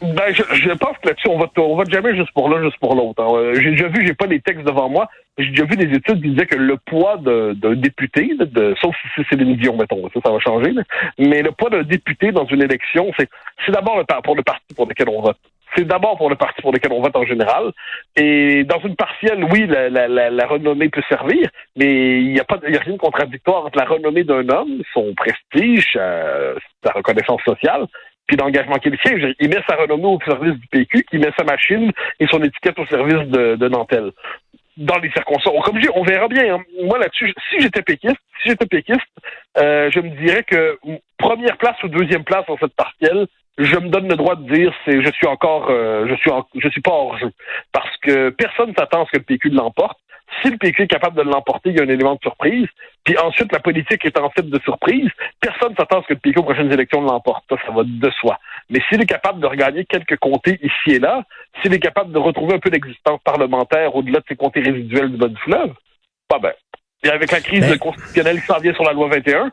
Ben, 0.00 0.34
je, 0.34 0.72
pense 0.74 0.98
que 0.98 1.08
là-dessus, 1.08 1.28
on 1.28 1.38
vote, 1.38 1.50
on 1.56 1.76
vote 1.76 1.90
jamais 1.90 2.14
juste 2.14 2.30
pour 2.32 2.48
l'un, 2.50 2.62
juste 2.62 2.76
pour 2.78 2.94
l'autre. 2.94 3.22
Hein. 3.22 3.52
J'ai 3.54 3.70
déjà 3.70 3.88
vu, 3.88 4.06
j'ai 4.06 4.12
pas 4.12 4.26
les 4.26 4.40
textes 4.40 4.64
devant 4.64 4.90
moi, 4.90 5.08
j'ai 5.38 5.48
déjà 5.48 5.64
vu 5.64 5.76
des 5.76 5.96
études 5.96 6.22
qui 6.22 6.30
disaient 6.30 6.46
que 6.46 6.56
le 6.56 6.76
poids 6.76 7.16
d'un 7.16 7.74
député, 7.74 8.36
de, 8.38 8.74
sauf 8.80 8.94
si 9.00 9.08
c'est 9.16 9.28
Céline 9.28 9.56
Dion, 9.56 9.76
mettons, 9.76 10.02
ça, 10.12 10.20
ça 10.22 10.30
va 10.30 10.38
changer, 10.40 10.72
mais 11.18 11.42
le 11.42 11.52
poids 11.52 11.70
d'un 11.70 11.84
député 11.84 12.32
dans 12.32 12.44
une 12.46 12.62
élection, 12.62 13.10
c'est 13.18 13.72
d'abord 13.72 14.04
pour 14.22 14.36
le 14.36 14.42
parti 14.42 14.74
pour 14.76 14.86
lequel 14.86 15.08
on 15.08 15.22
vote. 15.22 15.38
C'est 15.76 15.84
d'abord 15.84 16.16
pour 16.16 16.30
le 16.30 16.36
parti 16.36 16.62
pour 16.62 16.72
lequel 16.72 16.92
on 16.92 17.00
vote 17.00 17.16
en 17.16 17.24
général. 17.24 17.72
Et 18.16 18.64
dans 18.64 18.80
une 18.80 18.96
partielle, 18.96 19.44
oui, 19.44 19.66
la, 19.66 19.88
la, 19.88 20.08
la, 20.08 20.30
la 20.30 20.46
renommée 20.46 20.88
peut 20.88 21.02
servir, 21.08 21.48
mais 21.76 22.20
il 22.20 22.32
n'y 22.32 22.40
a 22.40 22.44
pas 22.44 22.58
y 22.68 22.76
a 22.76 22.80
rien 22.80 22.94
de 22.94 22.98
contradictoire 22.98 23.66
entre 23.66 23.78
la 23.78 23.84
renommée 23.84 24.24
d'un 24.24 24.48
homme, 24.48 24.82
son 24.92 25.14
prestige, 25.14 25.92
euh, 25.96 26.54
sa 26.84 26.92
reconnaissance 26.92 27.42
sociale, 27.42 27.86
puis 28.26 28.36
l'engagement 28.36 28.76
qu'il 28.76 28.96
siège. 29.04 29.34
Il 29.40 29.48
met 29.48 29.62
sa 29.68 29.76
renommée 29.76 30.06
au 30.06 30.18
service 30.24 30.54
du 30.54 30.66
PQ, 30.68 31.06
il 31.12 31.20
met 31.20 31.32
sa 31.36 31.44
machine 31.44 31.90
et 32.20 32.26
son 32.26 32.42
étiquette 32.42 32.78
au 32.78 32.86
service 32.86 33.28
de, 33.28 33.56
de 33.56 33.68
Nantel. 33.68 34.12
Dans 34.76 34.98
les 34.98 35.10
circonstances. 35.10 35.54
Comme 35.64 35.76
je 35.76 35.82
dis, 35.82 35.88
on 35.94 36.02
verra 36.02 36.26
bien. 36.26 36.56
Hein. 36.56 36.62
Moi, 36.82 36.98
là-dessus, 36.98 37.32
si 37.48 37.60
j'étais 37.60 37.82
péquiste, 37.82 38.18
si 38.42 38.48
j'étais 38.48 38.66
péquiste, 38.66 39.00
euh, 39.56 39.88
je 39.92 40.00
me 40.00 40.10
dirais 40.10 40.42
que 40.42 40.78
première 41.16 41.56
place 41.58 41.80
ou 41.84 41.88
deuxième 41.88 42.24
place 42.24 42.44
dans 42.48 42.58
cette 42.58 42.74
partielle, 42.74 43.26
je 43.58 43.76
me 43.76 43.88
donne 43.88 44.08
le 44.08 44.16
droit 44.16 44.36
de 44.36 44.52
dire 44.52 44.72
c'est 44.84 45.02
je 45.02 45.10
suis 45.12 45.26
encore 45.26 45.68
euh, 45.70 46.06
je 46.08 46.14
suis 46.16 46.30
je 46.56 46.68
suis 46.68 46.80
pas 46.80 46.90
hors 46.90 47.18
jeu 47.18 47.30
parce 47.72 47.96
que 47.98 48.30
personne 48.30 48.74
s'attend 48.76 49.02
à 49.02 49.06
ce 49.06 49.12
que 49.12 49.18
le 49.18 49.24
PQ 49.24 49.50
l'emporte 49.50 49.98
si 50.42 50.50
le 50.50 50.56
PQ 50.56 50.82
est 50.82 50.88
capable 50.88 51.16
de 51.16 51.22
l'emporter, 51.22 51.70
il 51.70 51.76
y 51.76 51.80
a 51.80 51.84
un 51.84 51.88
élément 51.88 52.14
de 52.14 52.20
surprise. 52.20 52.66
Puis 53.04 53.16
ensuite, 53.18 53.52
la 53.52 53.60
politique 53.60 54.04
est 54.04 54.18
en 54.18 54.30
fait 54.30 54.48
de 54.48 54.58
surprise. 54.60 55.08
Personne 55.40 55.74
s'attend 55.76 56.00
à 56.00 56.02
ce 56.02 56.08
que 56.08 56.14
le 56.14 56.20
PQ 56.20 56.40
aux 56.40 56.42
prochaines 56.42 56.72
élections 56.72 57.02
l'emporte. 57.02 57.44
Ça, 57.48 57.56
ça 57.66 57.72
va 57.72 57.82
de 57.84 58.10
soi. 58.10 58.38
Mais 58.70 58.80
s'il 58.88 59.00
est 59.02 59.06
capable 59.06 59.40
de 59.40 59.46
regagner 59.46 59.84
quelques 59.84 60.16
comtés 60.16 60.58
ici 60.62 60.96
et 60.96 60.98
là, 60.98 61.22
s'il 61.60 61.74
est 61.74 61.80
capable 61.80 62.12
de 62.12 62.18
retrouver 62.18 62.54
un 62.54 62.58
peu 62.58 62.70
d'existence 62.70 63.20
parlementaire 63.24 63.94
au-delà 63.94 64.20
de 64.20 64.24
ses 64.28 64.36
comtés 64.36 64.60
résiduels 64.60 65.12
du 65.12 65.16
bas 65.16 65.28
fleuve, 65.44 65.74
pas 66.28 66.38
ben, 66.38 66.52
et 67.04 67.10
avec 67.10 67.30
la 67.30 67.40
crise 67.40 67.60
ben, 67.60 67.78
constitutionnelle 67.78 68.40
qui 68.40 68.46
s'en 68.46 68.58
vient 68.58 68.72
sur 68.72 68.84
la 68.84 68.92
loi 68.92 69.08
21, 69.08 69.50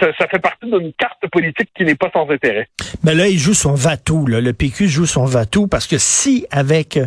ça, 0.00 0.06
ça 0.18 0.26
fait 0.26 0.40
partie 0.40 0.66
d'une 0.66 0.92
carte 0.94 1.24
politique 1.30 1.70
qui 1.76 1.84
n'est 1.84 1.94
pas 1.94 2.10
sans 2.12 2.28
intérêt. 2.28 2.68
Mais 3.04 3.14
là, 3.14 3.28
il 3.28 3.38
joue 3.38 3.54
son 3.54 3.74
vatou. 3.74 4.26
Là. 4.26 4.40
Le 4.40 4.52
PQ 4.52 4.88
joue 4.88 5.06
son 5.06 5.24
vatou 5.24 5.68
parce 5.68 5.86
que 5.86 5.96
si 5.98 6.46
avec, 6.50 6.98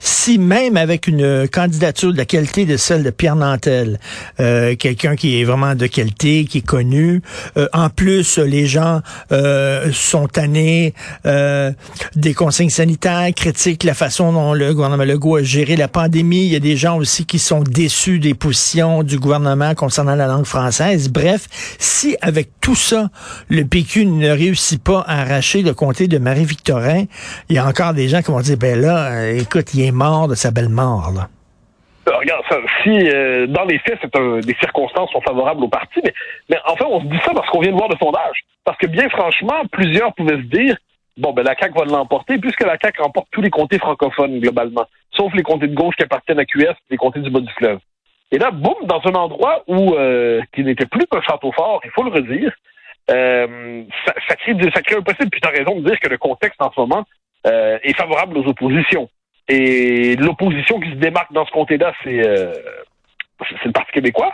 si 0.00 0.38
même 0.38 0.76
avec 0.76 1.06
une 1.06 1.48
candidature 1.48 2.12
de 2.12 2.18
la 2.18 2.24
qualité 2.24 2.64
de 2.64 2.76
celle 2.76 3.04
de 3.04 3.10
Pierre 3.10 3.36
Nantel, 3.36 3.98
euh, 4.40 4.74
quelqu'un 4.74 5.14
qui 5.14 5.40
est 5.40 5.44
vraiment 5.44 5.74
de 5.74 5.86
qualité, 5.86 6.44
qui 6.44 6.58
est 6.58 6.66
connu, 6.66 7.22
euh, 7.56 7.68
en 7.72 7.88
plus 7.88 8.38
les 8.38 8.66
gens 8.66 9.00
euh, 9.30 9.90
sont 9.92 10.26
tannés 10.26 10.92
euh, 11.24 11.70
des 12.16 12.34
consignes 12.34 12.70
sanitaires, 12.70 13.28
critiquent 13.34 13.84
la 13.84 13.94
façon 13.94 14.32
dont 14.32 14.54
le 14.54 14.74
gouvernement 14.74 15.04
Legault 15.04 15.36
a 15.36 15.42
géré 15.42 15.76
la 15.76 15.88
pandémie. 15.88 16.46
Il 16.46 16.52
y 16.52 16.56
a 16.56 16.60
des 16.60 16.76
gens 16.76 16.96
aussi 16.96 17.26
qui 17.26 17.38
sont 17.38 17.62
déçus 17.62 18.18
des 18.18 18.34
positions 18.34 19.02
du 19.02 19.18
gouvernement 19.18 19.35
concernant 19.76 20.14
la 20.14 20.26
langue 20.26 20.44
française. 20.44 21.10
Bref, 21.10 21.46
si 21.78 22.16
avec 22.20 22.48
tout 22.60 22.74
ça, 22.74 23.08
le 23.48 23.64
PQ 23.64 24.06
ne 24.06 24.30
réussit 24.30 24.82
pas 24.82 25.00
à 25.06 25.22
arracher 25.22 25.62
le 25.62 25.74
comté 25.74 26.08
de 26.08 26.18
Marie-Victorin, 26.18 27.04
il 27.48 27.56
y 27.56 27.58
a 27.58 27.66
encore 27.66 27.94
des 27.94 28.08
gens 28.08 28.22
qui 28.22 28.30
vont 28.30 28.40
dire, 28.40 28.56
ben 28.58 28.80
là, 28.80 29.12
euh, 29.12 29.38
écoute, 29.40 29.74
il 29.74 29.84
est 29.84 29.92
mort 29.92 30.28
de 30.28 30.34
sa 30.34 30.50
belle 30.50 30.68
mort. 30.68 31.12
Euh, 32.08 32.16
regarde, 32.16 32.42
si 32.82 32.90
euh, 32.90 33.46
dans 33.48 33.64
les 33.64 33.78
faits, 33.80 33.98
un, 34.14 34.40
des 34.40 34.56
circonstances 34.60 35.10
sont 35.10 35.20
favorables 35.20 35.64
au 35.64 35.68
parti, 35.68 36.00
mais, 36.04 36.14
mais 36.48 36.56
enfin, 36.66 36.86
on 36.88 37.00
se 37.00 37.06
dit 37.06 37.18
ça 37.24 37.32
parce 37.34 37.48
qu'on 37.50 37.60
vient 37.60 37.72
de 37.72 37.76
voir 37.76 37.88
le 37.88 37.96
sondage. 37.96 38.44
Parce 38.64 38.78
que 38.78 38.86
bien 38.86 39.08
franchement, 39.08 39.62
plusieurs 39.72 40.12
pouvaient 40.14 40.36
se 40.36 40.48
dire, 40.56 40.76
bon, 41.16 41.32
ben 41.32 41.42
la 41.42 41.54
CAQ 41.56 41.74
va 41.78 41.84
l'emporter, 41.84 42.38
puisque 42.38 42.64
la 42.64 42.76
CAQ 42.80 43.02
remporte 43.02 43.28
tous 43.30 43.42
les 43.42 43.50
comtés 43.50 43.78
francophones 43.78 44.38
globalement, 44.40 44.86
sauf 45.12 45.32
les 45.34 45.42
comtés 45.42 45.68
de 45.68 45.74
gauche 45.74 45.96
qui 45.96 46.02
appartiennent 46.02 46.38
à 46.38 46.44
QS, 46.44 46.74
les 46.90 46.96
comtés 46.96 47.20
du 47.20 47.30
bas 47.30 47.40
du 47.40 47.52
fleuve. 47.52 47.78
Et 48.32 48.38
là, 48.38 48.50
boum, 48.50 48.74
dans 48.84 49.00
un 49.04 49.14
endroit 49.14 49.62
où 49.68 49.94
euh, 49.94 50.40
qui 50.52 50.64
n'était 50.64 50.86
plus 50.86 51.06
un 51.12 51.22
château 51.22 51.52
fort, 51.52 51.80
il 51.84 51.90
faut 51.90 52.02
le 52.02 52.10
redire, 52.10 52.52
euh, 53.10 53.84
ça, 54.04 54.14
ça, 54.28 54.36
crée, 54.36 54.54
ça 54.74 54.82
crée 54.82 54.96
un 54.96 55.02
possible, 55.02 55.30
puis 55.30 55.40
tu 55.40 55.48
as 55.48 55.52
raison 55.52 55.78
de 55.78 55.88
dire 55.88 56.00
que 56.00 56.08
le 56.08 56.18
contexte 56.18 56.60
en 56.60 56.72
ce 56.72 56.80
moment 56.80 57.04
euh, 57.46 57.78
est 57.82 57.96
favorable 57.96 58.38
aux 58.38 58.46
oppositions. 58.48 59.08
Et 59.48 60.16
l'opposition 60.16 60.80
qui 60.80 60.90
se 60.90 60.96
démarque 60.96 61.32
dans 61.32 61.46
ce 61.46 61.52
comté-là, 61.52 61.92
c'est 62.02 62.26
euh, 62.26 62.52
c'est 63.48 63.66
le 63.66 63.72
Parti 63.72 63.92
québécois. 63.92 64.32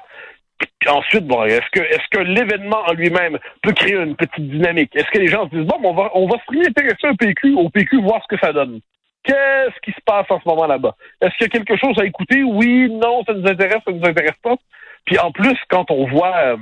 Puis 0.79 0.89
ensuite, 0.89 1.27
bon, 1.27 1.45
est-ce 1.45 1.69
que 1.73 1.81
est-ce 1.81 2.09
que 2.11 2.21
l'événement 2.21 2.83
en 2.87 2.93
lui-même 2.95 3.39
peut 3.63 3.73
créer 3.73 3.97
une 3.97 4.17
petite 4.17 4.49
dynamique? 4.49 4.95
Est-ce 4.95 5.11
que 5.11 5.19
les 5.19 5.29
gens 5.29 5.51
se 5.51 5.57
disent 5.57 5.67
bon, 5.67 5.79
on 5.83 5.93
va 5.93 6.11
on 6.15 6.27
va 6.27 6.37
se 6.39 6.69
intéresser 6.69 7.09
au 7.09 7.15
PQ, 7.15 7.55
au 7.55 7.69
PQ, 7.69 8.01
voir 8.01 8.23
ce 8.23 8.35
que 8.35 8.41
ça 8.41 8.55
donne? 8.55 8.81
Qu'est-ce 9.25 9.81
qui 9.83 9.93
se 9.93 10.01
passe 10.05 10.27
en 10.31 10.41
ce 10.41 10.49
moment 10.49 10.67
là-bas? 10.67 10.95
Est-ce 11.21 11.37
qu'il 11.37 11.43
y 11.43 11.45
a 11.45 11.49
quelque 11.49 11.77
chose 11.77 11.97
à 11.99 12.05
écouter? 12.05 12.43
Oui, 12.43 12.91
non, 12.91 13.23
ça 13.25 13.35
nous 13.35 13.47
intéresse, 13.49 13.83
ça 13.85 13.93
nous 13.93 14.05
intéresse 14.05 14.37
pas. 14.43 14.57
Puis 15.05 15.19
en 15.19 15.31
plus, 15.31 15.57
quand 15.69 15.91
on 15.91 16.07
voit 16.07 16.37
euh, 16.37 16.57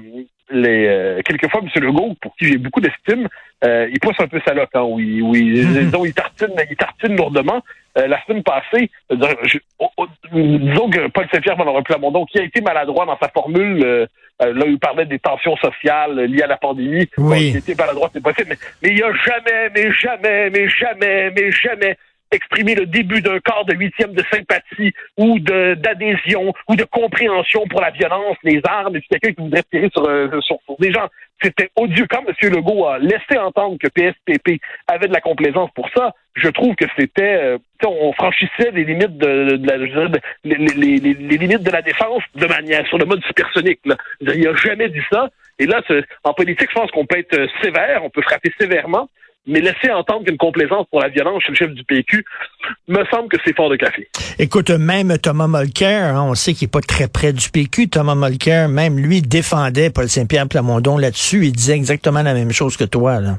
les 0.50 0.86
euh, 0.86 1.20
quelquefois 1.24 1.60
M. 1.62 1.82
Legault, 1.82 2.16
pour 2.20 2.36
qui 2.36 2.46
j'ai 2.46 2.58
beaucoup 2.58 2.80
d'estime, 2.80 3.28
euh, 3.64 3.88
il 3.90 4.00
pousse 4.00 4.16
un 4.20 4.28
peu 4.28 4.40
sa 4.46 4.52
hein, 4.52 4.82
oui, 4.82 5.22
oui, 5.22 5.64
disons, 5.66 6.04
il 6.04 6.14
tartine, 6.14 6.54
il 6.70 6.76
tartine 6.76 7.16
lourdement. 7.16 7.62
la 7.96 8.22
semaine 8.24 8.42
passée, 8.42 8.90
je, 9.10 9.58
disons 10.32 10.90
que 10.90 11.08
Paul 11.08 11.26
Saint-Pierre 11.32 11.56
Plamondon, 11.84 12.24
qui 12.26 12.38
a 12.38 12.44
été 12.44 12.60
maladroit 12.60 13.06
dans 13.06 13.18
sa 13.18 13.28
formule 13.28 14.08
euh, 14.42 14.54
là, 14.54 14.64
il 14.66 14.78
parlait 14.78 15.06
des 15.06 15.18
tensions 15.18 15.56
sociales 15.56 16.18
liées 16.20 16.42
à 16.42 16.46
la 16.46 16.56
pandémie. 16.56 17.08
Oui. 17.18 17.52
Bon, 17.52 17.58
était 17.58 17.74
par 17.74 17.86
la 17.86 17.94
droite, 17.94 18.12
c'est 18.14 18.22
possible. 18.22 18.48
Mais, 18.50 18.56
mais 18.82 18.88
il 18.90 18.94
n'y 18.94 19.02
a 19.02 19.12
jamais, 19.12 19.70
mais 19.74 19.92
jamais, 19.92 20.50
mais 20.50 20.68
jamais, 20.68 21.30
mais 21.30 21.52
jamais 21.52 21.96
exprimer 22.32 22.74
le 22.74 22.86
début 22.86 23.20
d'un 23.20 23.38
quart 23.40 23.64
de 23.64 23.74
huitième 23.74 24.12
de 24.12 24.22
sympathie 24.32 24.92
ou 25.16 25.38
d'adhésion 25.40 26.52
ou 26.68 26.76
de 26.76 26.84
compréhension 26.84 27.66
pour 27.68 27.80
la 27.80 27.90
violence, 27.90 28.36
les 28.42 28.60
armes, 28.64 28.96
et 28.96 29.02
quelqu'un 29.02 29.32
qui 29.32 29.42
voudrait 29.42 29.62
tirer 29.70 29.88
sur, 29.92 30.04
euh, 30.08 30.28
sur, 30.40 30.58
sur 30.64 30.76
des 30.78 30.92
gens. 30.92 31.08
C'était 31.42 31.70
odieux. 31.76 32.06
Quand 32.10 32.22
M. 32.26 32.34
Legault 32.52 32.86
a 32.86 32.98
laissé 32.98 33.38
entendre 33.38 33.78
que 33.78 33.88
PSPP 33.88 34.60
avait 34.86 35.08
de 35.08 35.12
la 35.12 35.20
complaisance 35.22 35.70
pour 35.74 35.88
ça, 35.96 36.14
je 36.34 36.48
trouve 36.48 36.74
que 36.76 36.84
c'était, 36.98 37.36
euh, 37.42 37.58
on 37.86 38.12
franchissait 38.12 38.70
les 38.72 38.84
limites 38.84 39.16
de, 39.16 39.56
de 39.56 39.66
la, 39.66 39.76
les, 40.44 40.54
les- 40.56 40.98
les- 40.98 41.14
les 41.14 41.36
limites 41.38 41.62
de 41.62 41.70
la 41.70 41.82
défense 41.82 42.22
de 42.34 42.46
manière 42.46 42.86
sur 42.88 42.98
le 42.98 43.06
mode 43.06 43.24
supersonique. 43.24 43.80
Là. 43.86 43.96
Il 44.20 44.46
a 44.46 44.54
jamais 44.54 44.88
dit 44.90 45.00
ça. 45.10 45.28
Et 45.58 45.66
là, 45.66 45.80
en 46.24 46.32
politique, 46.34 46.68
je 46.70 46.74
pense 46.74 46.90
qu'on 46.90 47.06
peut 47.06 47.18
être 47.18 47.38
euh, 47.38 47.46
sévère, 47.62 48.04
on 48.04 48.10
peut 48.10 48.22
frapper 48.22 48.52
sévèrement, 48.58 49.08
mais 49.46 49.60
laisser 49.60 49.90
entendre 49.90 50.24
qu'une 50.24 50.36
complaisance 50.36 50.86
pour 50.90 51.00
la 51.00 51.08
violence 51.08 51.42
chez 51.42 51.50
le 51.50 51.54
chef 51.56 51.70
du 51.72 51.82
PQ, 51.84 52.24
me 52.88 53.04
semble 53.06 53.28
que 53.28 53.36
c'est 53.44 53.56
fort 53.56 53.70
de 53.70 53.76
café. 53.76 54.08
Écoute, 54.38 54.70
même 54.70 55.16
Thomas 55.18 55.48
Mulcair, 55.48 56.14
hein, 56.16 56.26
on 56.28 56.34
sait 56.34 56.52
qu'il 56.54 56.66
est 56.66 56.70
pas 56.72 56.80
très 56.80 57.08
près 57.08 57.32
du 57.32 57.48
PQ. 57.50 57.88
Thomas 57.88 58.14
Mulcair, 58.14 58.68
même 58.68 58.98
lui, 58.98 59.22
défendait 59.22 59.90
Paul 59.90 60.08
Saint-Pierre 60.08 60.48
Plamondon 60.48 60.98
là-dessus. 60.98 61.46
Il 61.46 61.52
disait 61.52 61.74
exactement 61.76 62.22
la 62.22 62.34
même 62.34 62.52
chose 62.52 62.76
que 62.76 62.84
toi. 62.84 63.20
Là. 63.20 63.38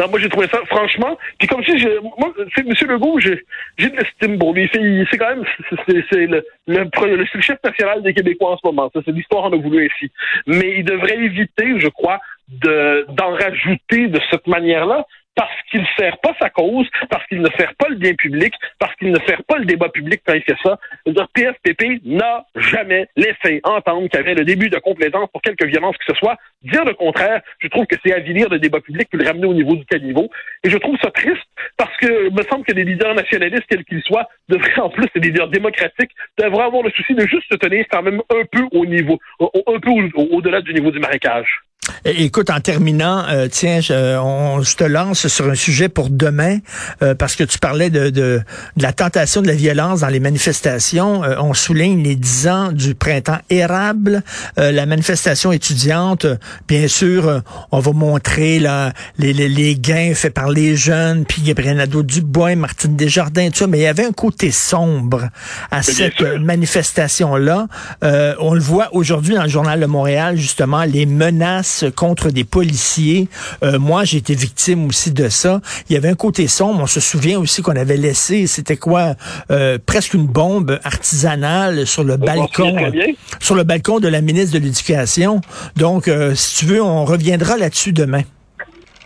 Non, 0.00 0.08
moi, 0.08 0.18
j'ai 0.18 0.30
trouvé 0.30 0.48
ça, 0.48 0.58
franchement. 0.68 1.18
Puis 1.38 1.46
comme 1.46 1.62
si, 1.64 1.78
je, 1.78 1.86
moi, 2.00 2.32
c'est 2.56 2.66
M. 2.66 2.72
Legault, 2.90 3.20
j'ai, 3.20 3.44
j'ai 3.76 3.90
de 3.90 3.96
l'estime 3.96 4.38
pour 4.38 4.54
lui. 4.54 4.68
C'est, 4.72 5.18
quand 5.18 5.28
même, 5.28 5.44
c'est, 5.68 5.76
c'est- 5.86 6.04
c'est 6.10 6.26
le, 6.26 6.42
le, 6.66 6.84
pre- 6.86 7.06
le- 7.14 7.26
c'est 7.30 7.36
le 7.38 7.42
chef 7.42 7.58
national 7.62 8.02
des 8.02 8.14
Québécois 8.14 8.52
en 8.52 8.56
ce 8.56 8.66
moment. 8.66 8.90
Ça, 8.94 9.00
c'est 9.04 9.12
l'histoire 9.12 9.44
en 9.44 9.52
a 9.52 9.56
voulu 9.56 9.84
ainsi. 9.86 10.10
Mais 10.46 10.76
il 10.78 10.84
devrait 10.84 11.18
éviter, 11.18 11.78
je 11.78 11.88
crois, 11.88 12.18
de, 12.62 13.06
d'en 13.10 13.30
rajouter 13.32 14.08
de 14.08 14.20
cette 14.30 14.46
manière-là. 14.46 15.04
Parce 15.34 15.48
qu'il 15.70 15.82
sert 15.98 16.18
pas 16.18 16.36
sa 16.38 16.50
cause, 16.50 16.86
parce 17.08 17.26
qu'il 17.26 17.40
ne 17.40 17.48
sert 17.56 17.72
pas 17.78 17.88
le 17.88 17.94
bien 17.94 18.12
public, 18.12 18.52
parce 18.78 18.94
qu'il 18.96 19.10
ne 19.10 19.18
sert 19.26 19.42
pas 19.44 19.56
le 19.56 19.64
débat 19.64 19.88
public 19.88 20.20
quand 20.26 20.34
il 20.34 20.42
fait 20.42 20.58
ça. 20.62 20.78
C'est-à-dire, 21.06 21.26
PSPP 21.32 22.02
n'a 22.04 22.44
jamais 22.54 23.08
laissé 23.16 23.62
entendre 23.64 24.06
qu'il 24.10 24.20
y 24.20 24.22
avait 24.22 24.34
le 24.34 24.44
début 24.44 24.68
de 24.68 24.76
complaisance 24.78 25.30
pour 25.32 25.40
quelque 25.40 25.64
violence 25.64 25.96
que 25.96 26.04
ce 26.06 26.18
soit. 26.18 26.36
Dire 26.64 26.84
le 26.84 26.92
contraire, 26.92 27.40
je 27.60 27.68
trouve 27.68 27.86
que 27.86 27.96
c'est 28.04 28.12
avilir 28.12 28.50
le 28.50 28.58
débat 28.58 28.80
public 28.82 29.08
puis 29.10 29.18
le 29.18 29.26
ramener 29.26 29.46
au 29.46 29.54
niveau 29.54 29.74
du 29.74 29.86
caniveau. 29.86 30.28
Et 30.64 30.68
je 30.68 30.76
trouve 30.76 30.98
ça 31.02 31.10
triste 31.10 31.40
parce 31.78 31.96
que 31.96 32.26
il 32.28 32.34
me 32.34 32.42
semble 32.50 32.66
que 32.66 32.72
les 32.72 32.84
leaders 32.84 33.14
nationalistes, 33.14 33.64
quels 33.70 33.86
qu'ils 33.86 34.02
soient, 34.02 34.28
devraient 34.50 34.80
en 34.80 34.90
plus, 34.90 35.08
les 35.14 35.22
leaders 35.22 35.48
démocratiques, 35.48 36.10
devraient 36.38 36.64
avoir 36.64 36.82
le 36.82 36.90
souci 36.90 37.14
de 37.14 37.26
juste 37.26 37.50
se 37.50 37.56
tenir 37.56 37.86
quand 37.90 38.02
même 38.02 38.20
un 38.28 38.44
peu 38.52 38.64
au 38.72 38.84
niveau, 38.84 39.18
au- 39.38 39.50
un 39.74 39.80
peu 39.80 39.88
au- 39.90 40.36
au-delà 40.36 40.60
du 40.60 40.74
niveau 40.74 40.90
du 40.90 40.98
marécage. 40.98 41.60
Écoute, 42.04 42.48
en 42.50 42.60
terminant, 42.60 43.24
euh, 43.28 43.48
tiens, 43.50 43.80
je, 43.80 44.16
on, 44.16 44.62
je 44.62 44.76
te 44.76 44.84
lance 44.84 45.26
sur 45.26 45.48
un 45.48 45.56
sujet 45.56 45.88
pour 45.88 46.10
demain, 46.10 46.58
euh, 47.02 47.16
parce 47.16 47.34
que 47.34 47.42
tu 47.42 47.58
parlais 47.58 47.90
de, 47.90 48.10
de, 48.10 48.40
de 48.76 48.82
la 48.82 48.92
tentation 48.92 49.42
de 49.42 49.48
la 49.48 49.54
violence 49.54 50.00
dans 50.00 50.08
les 50.08 50.20
manifestations. 50.20 51.24
Euh, 51.24 51.34
on 51.40 51.54
souligne 51.54 52.00
les 52.04 52.14
10 52.14 52.48
ans 52.48 52.72
du 52.72 52.94
printemps 52.94 53.38
érable, 53.50 54.22
euh, 54.58 54.70
la 54.70 54.86
manifestation 54.86 55.50
étudiante. 55.50 56.24
Bien 56.68 56.86
sûr, 56.86 57.26
euh, 57.26 57.40
on 57.72 57.80
va 57.80 57.90
montrer 57.92 58.60
là, 58.60 58.92
les, 59.18 59.32
les, 59.32 59.48
les 59.48 59.74
gains 59.74 60.14
faits 60.14 60.34
par 60.34 60.50
les 60.50 60.76
jeunes, 60.76 61.24
puis 61.24 61.42
Gabriel 61.42 61.78
Nadeau-Dubois, 61.78 62.54
Martine 62.54 62.94
Desjardins, 62.94 63.50
tout 63.50 63.58
ça, 63.58 63.66
mais 63.66 63.78
il 63.78 63.82
y 63.82 63.86
avait 63.86 64.06
un 64.06 64.12
côté 64.12 64.52
sombre 64.52 65.30
à 65.72 65.82
cette 65.82 66.20
manifestation-là. 66.20 67.66
Euh, 68.04 68.36
on 68.38 68.54
le 68.54 68.60
voit 68.60 68.88
aujourd'hui 68.92 69.34
dans 69.34 69.42
le 69.42 69.48
journal 69.48 69.80
de 69.80 69.86
Montréal, 69.86 70.36
justement, 70.36 70.84
les 70.84 71.06
menaces 71.06 71.71
contre 71.94 72.30
des 72.30 72.44
policiers. 72.44 73.28
Euh, 73.62 73.78
moi, 73.78 74.04
j'ai 74.04 74.18
été 74.18 74.34
victime 74.34 74.86
aussi 74.86 75.12
de 75.12 75.28
ça. 75.28 75.60
Il 75.88 75.94
y 75.94 75.96
avait 75.96 76.08
un 76.08 76.14
côté 76.14 76.46
sombre. 76.48 76.80
On 76.82 76.86
se 76.86 77.00
souvient 77.00 77.38
aussi 77.38 77.62
qu'on 77.62 77.76
avait 77.76 77.96
laissé, 77.96 78.46
c'était 78.46 78.76
quoi, 78.76 79.14
euh, 79.50 79.78
presque 79.84 80.14
une 80.14 80.26
bombe 80.26 80.78
artisanale 80.84 81.86
sur 81.86 82.04
le 82.04 82.14
On 82.14 82.18
balcon, 82.18 82.72
bien. 82.90 83.06
sur 83.40 83.54
le 83.54 83.62
balcon 83.64 84.00
de 84.00 84.08
la 84.08 84.20
ministre 84.20 84.58
de 84.58 84.64
l'Éducation. 84.64 85.40
Donc, 85.76 86.08
euh, 86.08 86.34
si 86.34 86.58
tu 86.58 86.64
veux, 86.66 86.82
on 86.82 87.04
reviendra 87.04 87.56
là-dessus 87.56 87.92
demain. 87.92 88.22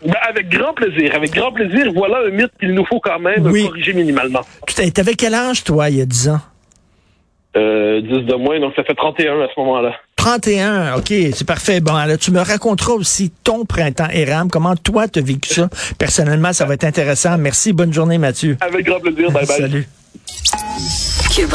Ben, 0.05 0.13
avec 0.29 0.49
grand 0.51 0.75
plaisir, 0.75 1.15
avec 1.15 1.33
grand 1.35 1.53
plaisir. 1.53 1.91
Voilà 1.95 2.19
un 2.27 2.31
mythe 2.31 2.53
qu'il 2.61 2.75
nous 2.75 2.85
faut 2.85 3.01
quand 3.01 3.19
même 3.19 3.47
Oui. 3.47 3.67
corriger 3.67 3.93
minimalement. 3.95 4.41
Tu 4.67 4.75
t'avais 4.93 5.15
quel 5.15 5.35
âge, 5.35 5.65
toi, 5.65 5.89
il 5.91 5.97
y 5.97 6.01
a 6.03 6.07
10 6.07 6.29
ans? 6.29 6.41
Euh, 7.57 8.03
10 8.03 8.27
de 8.27 8.35
moins, 8.35 8.61
donc 8.61 8.75
ça 8.77 8.85
fait 8.85 8.95
31 8.95 9.41
à 9.41 9.49
ce 9.55 9.59
moment-là. 9.61 9.95
31, 10.27 10.97
OK, 10.97 11.07
c'est 11.09 11.47
parfait. 11.47 11.79
Bon, 11.79 11.95
alors 11.95 12.19
tu 12.19 12.33
me 12.33 12.41
raconteras 12.41 12.95
aussi 12.95 13.31
ton 13.45 13.65
printemps 13.65 14.09
érable, 14.11 14.51
comment 14.51 14.75
toi 14.75 15.07
tu 15.07 15.21
as 15.21 15.23
vécu 15.23 15.55
ça? 15.55 15.69
Personnellement, 15.99 16.53
ça 16.53 16.65
va 16.65 16.75
être 16.75 16.83
intéressant. 16.83 17.39
Merci, 17.39 17.73
bonne 17.73 17.93
journée 17.93 18.19
Mathieu. 18.19 18.57
Avec 18.61 18.87
grand 18.87 18.99
plaisir. 18.99 19.31
Bye 19.31 19.47
bye. 19.47 19.57
Salut. 19.57 19.87